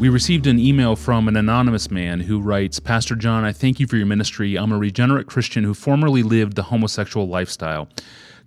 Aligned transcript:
We 0.00 0.08
received 0.08 0.46
an 0.46 0.58
email 0.58 0.96
from 0.96 1.28
an 1.28 1.36
anonymous 1.36 1.90
man 1.90 2.20
who 2.20 2.40
writes 2.40 2.80
Pastor 2.80 3.14
John, 3.14 3.44
I 3.44 3.52
thank 3.52 3.78
you 3.78 3.86
for 3.86 3.98
your 3.98 4.06
ministry. 4.06 4.56
I'm 4.56 4.72
a 4.72 4.78
regenerate 4.78 5.26
Christian 5.26 5.62
who 5.62 5.74
formerly 5.74 6.22
lived 6.22 6.56
the 6.56 6.62
homosexual 6.62 7.28
lifestyle. 7.28 7.86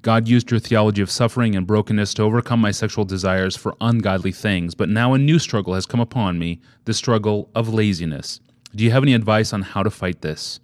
God 0.01 0.27
used 0.27 0.49
your 0.49 0.59
theology 0.59 1.03
of 1.03 1.11
suffering 1.11 1.55
and 1.55 1.67
brokenness 1.67 2.15
to 2.15 2.23
overcome 2.23 2.59
my 2.59 2.71
sexual 2.71 3.05
desires 3.05 3.55
for 3.55 3.75
ungodly 3.79 4.31
things, 4.31 4.73
but 4.73 4.89
now 4.89 5.13
a 5.13 5.19
new 5.19 5.37
struggle 5.37 5.75
has 5.75 5.85
come 5.85 5.99
upon 5.99 6.39
me 6.39 6.59
the 6.85 6.93
struggle 6.95 7.51
of 7.53 7.71
laziness. 7.71 8.39
Do 8.73 8.83
you 8.83 8.89
have 8.89 9.03
any 9.03 9.13
advice 9.13 9.53
on 9.53 9.61
how 9.61 9.83
to 9.83 9.91
fight 9.91 10.21
this? 10.21 10.59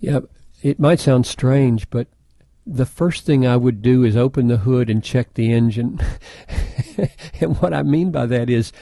Yeah, 0.00 0.20
it 0.62 0.80
might 0.80 0.98
sound 0.98 1.26
strange, 1.26 1.90
but 1.90 2.08
the 2.66 2.86
first 2.86 3.26
thing 3.26 3.46
I 3.46 3.58
would 3.58 3.82
do 3.82 4.02
is 4.02 4.16
open 4.16 4.48
the 4.48 4.56
hood 4.56 4.88
and 4.88 5.04
check 5.04 5.34
the 5.34 5.52
engine. 5.52 6.00
and 7.38 7.58
what 7.58 7.74
I 7.74 7.82
mean 7.82 8.10
by 8.10 8.24
that 8.24 8.48
is 8.48 8.72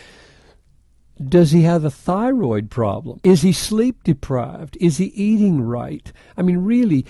does 1.22 1.52
he 1.52 1.62
have 1.62 1.84
a 1.84 1.90
thyroid 1.90 2.70
problem? 2.70 3.20
Is 3.22 3.42
he 3.42 3.52
sleep 3.52 4.02
deprived? 4.04 4.76
Is 4.80 4.98
he 4.98 5.06
eating 5.06 5.62
right? 5.62 6.12
I 6.36 6.42
mean, 6.42 6.58
really, 6.58 7.04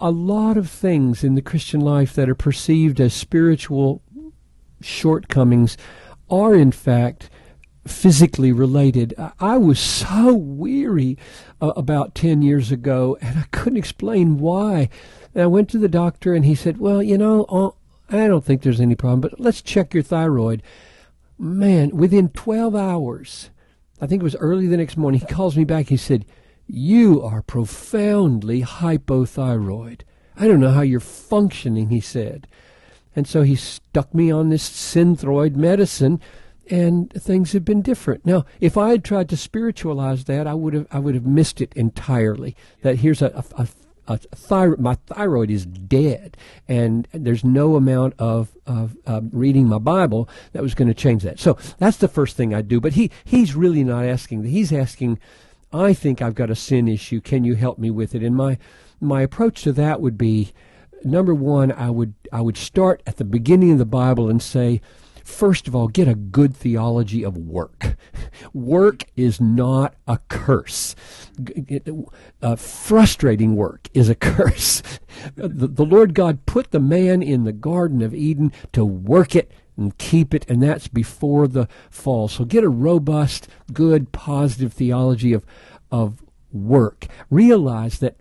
a 0.00 0.10
lot 0.10 0.56
of 0.56 0.70
things 0.70 1.24
in 1.24 1.34
the 1.34 1.42
Christian 1.42 1.80
life 1.80 2.14
that 2.14 2.28
are 2.28 2.34
perceived 2.34 3.00
as 3.00 3.12
spiritual 3.12 4.02
shortcomings 4.80 5.76
are, 6.30 6.54
in 6.54 6.72
fact, 6.72 7.30
physically 7.86 8.52
related. 8.52 9.14
I 9.40 9.58
was 9.58 9.78
so 9.78 10.32
weary 10.34 11.18
uh, 11.60 11.72
about 11.76 12.14
10 12.14 12.42
years 12.42 12.70
ago, 12.72 13.18
and 13.20 13.38
I 13.38 13.44
couldn't 13.50 13.78
explain 13.78 14.38
why. 14.38 14.88
And 15.34 15.42
I 15.42 15.46
went 15.46 15.68
to 15.70 15.78
the 15.78 15.88
doctor, 15.88 16.34
and 16.34 16.44
he 16.44 16.54
said, 16.54 16.78
Well, 16.78 17.02
you 17.02 17.18
know, 17.18 17.44
uh, 17.44 17.70
I 18.08 18.26
don't 18.28 18.44
think 18.44 18.62
there's 18.62 18.80
any 18.80 18.94
problem, 18.94 19.20
but 19.20 19.40
let's 19.40 19.62
check 19.62 19.92
your 19.92 20.02
thyroid 20.02 20.62
man, 21.38 21.96
within 21.96 22.28
12 22.30 22.74
hours, 22.74 23.50
I 24.00 24.06
think 24.06 24.22
it 24.22 24.24
was 24.24 24.36
early 24.36 24.66
the 24.66 24.76
next 24.76 24.96
morning, 24.96 25.20
he 25.20 25.26
calls 25.26 25.56
me 25.56 25.64
back. 25.64 25.88
He 25.88 25.96
said, 25.96 26.24
You 26.66 27.22
are 27.22 27.42
profoundly 27.42 28.62
hypothyroid. 28.62 30.02
I 30.36 30.48
don't 30.48 30.60
know 30.60 30.72
how 30.72 30.82
you're 30.82 31.00
functioning, 31.00 31.90
he 31.90 32.00
said. 32.00 32.46
And 33.16 33.26
so 33.26 33.42
he 33.42 33.54
stuck 33.54 34.12
me 34.12 34.30
on 34.30 34.48
this 34.48 34.68
synthroid 34.68 35.54
medicine, 35.54 36.20
and 36.68 37.12
things 37.12 37.52
have 37.52 37.64
been 37.64 37.82
different. 37.82 38.26
Now, 38.26 38.44
if 38.60 38.76
I 38.76 38.90
had 38.90 39.04
tried 39.04 39.28
to 39.28 39.36
spiritualize 39.36 40.24
that, 40.24 40.46
I 40.46 40.54
would 40.54 40.74
have 40.74 40.86
I 40.90 40.98
would 40.98 41.14
have 41.14 41.26
missed 41.26 41.60
it 41.60 41.72
entirely. 41.74 42.56
That 42.82 42.96
here's 42.96 43.22
a, 43.22 43.44
a, 43.56 43.62
a 43.62 43.68
a 44.06 44.18
thyroid, 44.18 44.80
my 44.80 44.94
thyroid 45.06 45.50
is 45.50 45.66
dead, 45.66 46.36
and 46.68 47.08
there's 47.12 47.44
no 47.44 47.76
amount 47.76 48.14
of, 48.18 48.56
of 48.66 48.96
uh, 49.06 49.20
reading 49.32 49.66
my 49.66 49.78
Bible 49.78 50.28
that 50.52 50.62
was 50.62 50.74
going 50.74 50.88
to 50.88 50.94
change 50.94 51.22
that. 51.22 51.40
So 51.40 51.56
that's 51.78 51.96
the 51.96 52.08
first 52.08 52.36
thing 52.36 52.54
I 52.54 52.62
do. 52.62 52.80
But 52.80 52.94
he 52.94 53.10
he's 53.24 53.54
really 53.54 53.84
not 53.84 54.04
asking. 54.04 54.44
He's 54.44 54.72
asking, 54.72 55.18
I 55.72 55.92
think 55.92 56.20
I've 56.20 56.34
got 56.34 56.50
a 56.50 56.56
sin 56.56 56.88
issue. 56.88 57.20
Can 57.20 57.44
you 57.44 57.54
help 57.54 57.78
me 57.78 57.90
with 57.90 58.14
it? 58.14 58.22
And 58.22 58.36
my 58.36 58.58
my 59.00 59.22
approach 59.22 59.62
to 59.62 59.72
that 59.72 60.00
would 60.00 60.16
be, 60.16 60.52
number 61.04 61.34
one, 61.34 61.72
I 61.72 61.90
would 61.90 62.14
I 62.32 62.40
would 62.40 62.56
start 62.56 63.02
at 63.06 63.16
the 63.16 63.24
beginning 63.24 63.72
of 63.72 63.78
the 63.78 63.84
Bible 63.84 64.28
and 64.28 64.42
say 64.42 64.80
First 65.24 65.66
of 65.66 65.74
all, 65.74 65.88
get 65.88 66.06
a 66.06 66.14
good 66.14 66.54
theology 66.54 67.24
of 67.24 67.36
work. 67.36 67.96
Work 68.52 69.04
is 69.16 69.40
not 69.40 69.94
a 70.06 70.18
curse. 70.28 70.94
Uh, 72.42 72.56
frustrating 72.56 73.56
work 73.56 73.88
is 73.94 74.10
a 74.10 74.14
curse. 74.14 74.82
the, 75.34 75.66
the 75.66 75.84
Lord 75.84 76.14
God 76.14 76.44
put 76.44 76.70
the 76.70 76.80
man 76.80 77.22
in 77.22 77.44
the 77.44 77.52
Garden 77.52 78.02
of 78.02 78.14
Eden 78.14 78.52
to 78.72 78.84
work 78.84 79.34
it 79.34 79.50
and 79.76 79.96
keep 79.98 80.34
it, 80.34 80.48
and 80.48 80.62
that's 80.62 80.88
before 80.88 81.48
the 81.48 81.68
fall. 81.90 82.28
So 82.28 82.44
get 82.44 82.62
a 82.62 82.68
robust, 82.68 83.48
good, 83.72 84.12
positive 84.12 84.72
theology 84.72 85.32
of, 85.32 85.44
of 85.90 86.22
work. 86.52 87.06
Realize 87.30 87.98
that 87.98 88.16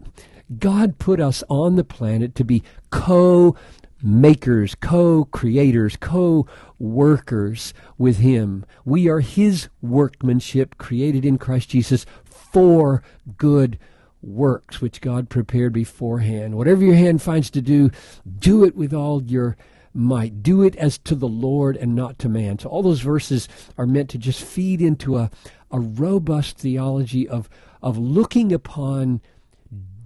God 0.57 0.97
put 0.97 1.19
us 1.19 1.43
on 1.49 1.75
the 1.75 1.83
planet 1.83 2.33
to 2.35 2.43
be 2.43 2.63
co 2.89 3.55
makers, 4.03 4.75
co 4.75 5.25
creators, 5.25 5.97
co 5.97 6.45
workers 6.77 7.73
with 7.97 8.17
Him. 8.17 8.65
We 8.85 9.07
are 9.07 9.21
His 9.21 9.69
workmanship 9.81 10.77
created 10.77 11.25
in 11.25 11.37
Christ 11.37 11.69
Jesus 11.69 12.05
for 12.25 13.01
good 13.37 13.79
works, 14.21 14.81
which 14.81 15.01
God 15.01 15.29
prepared 15.29 15.73
beforehand. 15.73 16.55
Whatever 16.55 16.83
your 16.83 16.95
hand 16.95 17.21
finds 17.21 17.49
to 17.51 17.61
do, 17.61 17.89
do 18.39 18.63
it 18.63 18.75
with 18.75 18.93
all 18.93 19.23
your 19.23 19.57
might. 19.93 20.41
Do 20.41 20.61
it 20.63 20.75
as 20.77 20.97
to 20.99 21.15
the 21.15 21.27
Lord 21.27 21.77
and 21.77 21.95
not 21.95 22.17
to 22.19 22.29
man. 22.29 22.59
So 22.59 22.69
all 22.69 22.81
those 22.81 23.01
verses 23.01 23.47
are 23.77 23.85
meant 23.85 24.09
to 24.11 24.17
just 24.17 24.43
feed 24.43 24.81
into 24.81 25.17
a, 25.17 25.29
a 25.71 25.79
robust 25.79 26.57
theology 26.57 27.27
of, 27.27 27.49
of 27.81 27.97
looking 27.97 28.51
upon 28.51 29.21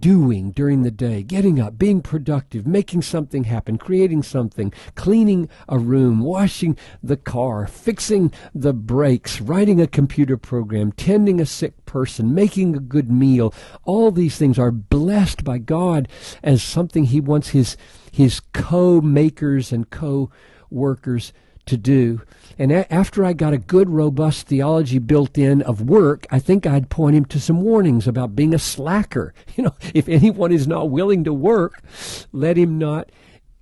doing 0.00 0.50
during 0.52 0.82
the 0.82 0.90
day, 0.90 1.22
getting 1.22 1.60
up, 1.60 1.78
being 1.78 2.00
productive, 2.00 2.66
making 2.66 3.02
something 3.02 3.44
happen, 3.44 3.78
creating 3.78 4.22
something, 4.22 4.72
cleaning 4.94 5.48
a 5.68 5.78
room, 5.78 6.20
washing 6.20 6.76
the 7.02 7.16
car, 7.16 7.66
fixing 7.66 8.32
the 8.54 8.72
brakes, 8.72 9.40
writing 9.40 9.80
a 9.80 9.86
computer 9.86 10.36
program, 10.36 10.92
tending 10.92 11.40
a 11.40 11.46
sick 11.46 11.84
person, 11.86 12.34
making 12.34 12.76
a 12.76 12.80
good 12.80 13.10
meal. 13.10 13.52
All 13.84 14.10
these 14.10 14.36
things 14.36 14.58
are 14.58 14.70
blessed 14.70 15.44
by 15.44 15.58
God 15.58 16.08
as 16.42 16.62
something 16.62 17.04
He 17.04 17.20
wants 17.20 17.48
His, 17.48 17.76
his 18.10 18.40
co 18.52 19.00
makers 19.00 19.72
and 19.72 19.88
co 19.90 20.30
workers 20.70 21.32
to 21.68 21.76
do. 21.76 22.22
And 22.58 22.72
a- 22.72 22.92
after 22.92 23.24
I 23.24 23.32
got 23.32 23.52
a 23.52 23.58
good, 23.58 23.88
robust 23.88 24.46
theology 24.48 24.98
built 24.98 25.38
in 25.38 25.62
of 25.62 25.82
work, 25.82 26.26
I 26.30 26.38
think 26.38 26.66
I'd 26.66 26.90
point 26.90 27.16
him 27.16 27.24
to 27.26 27.40
some 27.40 27.62
warnings 27.62 28.08
about 28.08 28.34
being 28.36 28.54
a 28.54 28.58
slacker. 28.58 29.32
You 29.56 29.64
know, 29.64 29.74
if 29.92 30.08
anyone 30.08 30.52
is 30.52 30.68
not 30.68 30.90
willing 30.90 31.24
to 31.24 31.32
work, 31.32 31.82
let 32.30 32.56
him 32.56 32.78
not 32.78 33.10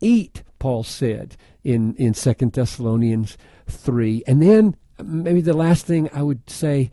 eat, 0.01 0.43
Paul 0.59 0.85
said 0.85 1.37
in, 1.65 1.95
in 1.95 2.13
2 2.13 2.35
Thessalonians 2.53 3.39
3. 3.67 4.23
And 4.27 4.43
then 4.43 4.77
maybe 5.03 5.41
the 5.41 5.55
last 5.55 5.87
thing 5.87 6.11
I 6.13 6.23
would 6.23 6.51
say, 6.51 6.91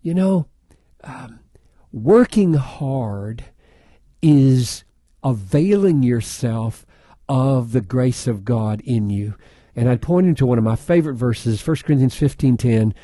you 0.00 0.14
know, 0.14 0.46
um, 1.02 1.40
working 1.92 2.54
hard 2.54 3.46
is 4.22 4.84
availing 5.24 6.04
yourself 6.04 6.86
of 7.28 7.72
the 7.72 7.80
grace 7.80 8.26
of 8.26 8.44
God 8.44 8.80
in 8.82 9.10
you. 9.10 9.34
And 9.76 9.88
I'd 9.88 10.02
point 10.02 10.26
him 10.26 10.34
to 10.36 10.46
one 10.46 10.58
of 10.58 10.64
my 10.64 10.74
favorite 10.74 11.14
verses, 11.14 11.64
1 11.64 11.76
Corinthians 11.84 12.14
15.10. 12.14 12.94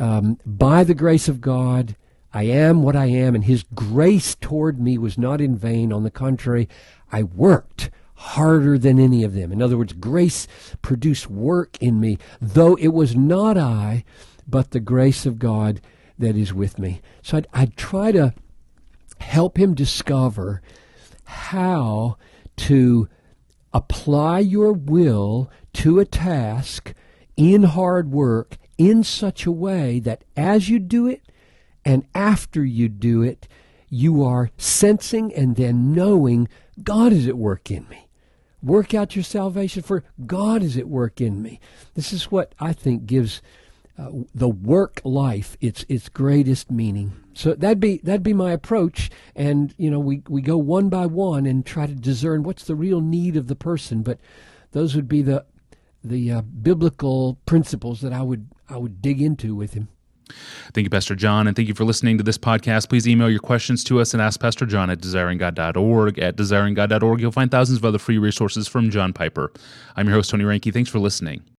Um, 0.00 0.40
By 0.44 0.82
the 0.82 0.94
grace 0.94 1.28
of 1.28 1.42
God, 1.42 1.94
I 2.32 2.44
am 2.44 2.82
what 2.82 2.96
I 2.96 3.06
am, 3.06 3.34
and 3.34 3.44
his 3.44 3.64
grace 3.74 4.34
toward 4.34 4.80
me 4.80 4.98
was 4.98 5.16
not 5.16 5.40
in 5.40 5.54
vain. 5.54 5.92
On 5.92 6.02
the 6.02 6.10
contrary, 6.10 6.68
I 7.12 7.22
worked 7.22 7.90
harder 8.14 8.78
than 8.78 8.98
any 8.98 9.22
of 9.22 9.34
them. 9.34 9.52
In 9.52 9.62
other 9.62 9.76
words, 9.76 9.92
grace 9.92 10.48
produced 10.82 11.30
work 11.30 11.76
in 11.80 12.00
me, 12.00 12.18
though 12.40 12.74
it 12.76 12.88
was 12.88 13.14
not 13.14 13.58
I, 13.58 14.04
but 14.48 14.70
the 14.70 14.80
grace 14.80 15.26
of 15.26 15.38
God 15.38 15.80
that 16.18 16.36
is 16.36 16.52
with 16.52 16.78
me. 16.78 17.02
So 17.22 17.36
I'd, 17.36 17.46
I'd 17.52 17.76
try 17.76 18.12
to 18.12 18.34
help 19.18 19.58
him 19.58 19.74
discover 19.74 20.62
how 21.24 22.16
to 22.56 23.08
apply 23.74 24.38
your 24.38 24.72
will 24.72 25.50
to 25.74 25.98
a 25.98 26.04
task 26.04 26.94
in 27.36 27.64
hard 27.64 28.10
work 28.10 28.56
in 28.78 29.02
such 29.02 29.44
a 29.44 29.52
way 29.52 29.98
that 30.00 30.24
as 30.36 30.68
you 30.68 30.78
do 30.78 31.06
it 31.08 31.22
and 31.84 32.06
after 32.14 32.64
you 32.64 32.88
do 32.88 33.22
it, 33.22 33.48
you 33.90 34.24
are 34.24 34.50
sensing 34.56 35.34
and 35.34 35.56
then 35.56 35.92
knowing 35.92 36.48
God 36.82 37.12
is 37.12 37.26
at 37.26 37.36
work 37.36 37.70
in 37.70 37.88
me. 37.88 38.08
Work 38.62 38.94
out 38.94 39.14
your 39.14 39.24
salvation 39.24 39.82
for 39.82 40.04
God 40.24 40.62
is 40.62 40.76
at 40.78 40.88
work 40.88 41.20
in 41.20 41.42
me. 41.42 41.60
This 41.94 42.12
is 42.12 42.30
what 42.30 42.54
I 42.58 42.72
think 42.72 43.06
gives 43.06 43.42
uh, 43.96 44.10
the 44.34 44.48
work 44.48 45.00
life 45.04 45.56
its 45.60 45.84
its 45.88 46.08
greatest 46.08 46.70
meaning. 46.70 47.12
So 47.34 47.54
that'd 47.54 47.80
be 47.80 47.98
that'd 47.98 48.22
be 48.22 48.32
my 48.32 48.52
approach, 48.52 49.10
and 49.34 49.74
you 49.76 49.90
know 49.90 49.98
we 49.98 50.22
we 50.28 50.42
go 50.42 50.56
one 50.56 50.88
by 50.88 51.06
one 51.06 51.46
and 51.46 51.64
try 51.64 51.86
to 51.86 51.94
discern 51.94 52.42
what's 52.42 52.64
the 52.64 52.74
real 52.74 53.00
need 53.00 53.36
of 53.36 53.46
the 53.46 53.56
person. 53.56 54.02
But 54.02 54.18
those 54.72 54.94
would 54.96 55.08
be 55.08 55.22
the 55.22 55.44
the 56.02 56.30
uh, 56.30 56.42
biblical 56.42 57.38
principles 57.46 58.00
that 58.00 58.12
I 58.12 58.22
would 58.22 58.48
I 58.68 58.76
would 58.76 59.00
dig 59.00 59.22
into 59.22 59.54
with 59.54 59.74
him. 59.74 59.88
Thank 60.72 60.84
you, 60.84 60.90
Pastor 60.90 61.14
John, 61.14 61.46
and 61.46 61.54
thank 61.54 61.68
you 61.68 61.74
for 61.74 61.84
listening 61.84 62.16
to 62.18 62.24
this 62.24 62.38
podcast. 62.38 62.88
Please 62.88 63.06
email 63.06 63.28
your 63.28 63.40
questions 63.40 63.84
to 63.84 64.00
us 64.00 64.14
and 64.14 64.22
ask 64.22 64.40
Pastor 64.40 64.64
John 64.64 64.90
at 64.90 64.98
desiringgod.org. 64.98 66.18
At 66.18 66.36
desiringgod.org, 66.36 67.20
you'll 67.20 67.30
find 67.30 67.50
thousands 67.50 67.78
of 67.78 67.84
other 67.84 67.98
free 67.98 68.18
resources 68.18 68.66
from 68.66 68.90
John 68.90 69.12
Piper. 69.12 69.52
I'm 69.96 70.06
your 70.06 70.16
host, 70.16 70.30
Tony 70.30 70.44
Reinke. 70.44 70.72
Thanks 70.72 70.90
for 70.90 70.98
listening. 70.98 71.44